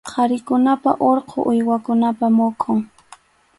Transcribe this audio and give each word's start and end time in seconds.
Qharikunapa 0.11 0.91
urqu 1.09 1.37
uywakunapa 1.51 2.25
muhun. 2.37 2.79